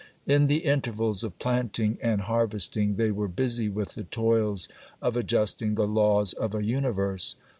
[0.25, 4.67] In the intervals of planting and harvesting they were busy with the toils
[4.99, 7.35] of adjusting the laws of a universe.